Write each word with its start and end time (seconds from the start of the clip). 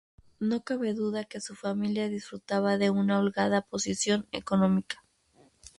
No 0.39 0.63
cabe 0.63 0.95
duda 0.95 1.25
que 1.25 1.39
su 1.39 1.53
familia 1.53 2.09
disfrutaba 2.09 2.79
de 2.79 2.89
una 2.89 3.19
holgada 3.19 3.61
posición 3.61 4.27
económica. 4.31 5.03